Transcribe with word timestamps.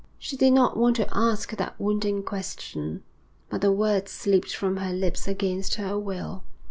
She 0.17 0.35
did 0.35 0.53
not 0.53 0.77
want 0.77 0.95
to 0.95 1.07
ask 1.15 1.55
that 1.55 1.79
wounding 1.79 2.23
question, 2.23 3.03
but 3.51 3.61
the 3.61 3.71
words 3.71 4.09
slipped 4.11 4.49
from 4.51 4.77
her 4.77 4.91
lips 4.91 5.27
against 5.27 5.75
her 5.75 5.95
will. 5.99 6.43